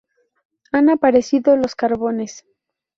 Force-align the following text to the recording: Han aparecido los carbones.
Han 0.71 0.89
aparecido 0.89 1.55
los 1.57 1.75
carbones. 1.75 2.43